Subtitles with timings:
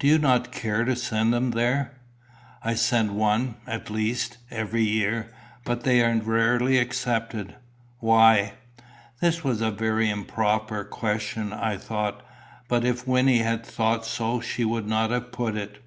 [0.00, 1.92] "Do you not care to send them there?"
[2.60, 5.30] "I send one, at least, every year.
[5.64, 7.54] But they are rarely accepted."
[8.00, 8.54] "Why?"
[9.20, 12.20] This was a very improper question, I thought;
[12.66, 15.80] but if Wynnie had thought so she would not have put it.